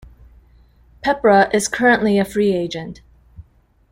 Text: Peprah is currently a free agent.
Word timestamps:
Peprah 1.05 1.53
is 1.53 1.67
currently 1.67 2.17
a 2.17 2.25
free 2.25 2.53
agent. 2.55 3.01